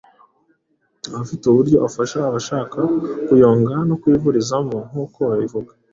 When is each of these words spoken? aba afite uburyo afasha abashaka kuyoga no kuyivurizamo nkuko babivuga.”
aba 1.07 1.17
afite 1.23 1.43
uburyo 1.47 1.77
afasha 1.87 2.17
abashaka 2.29 2.79
kuyoga 3.25 3.75
no 3.87 3.95
kuyivurizamo 4.01 4.77
nkuko 4.89 5.19
babivuga.” 5.29 5.71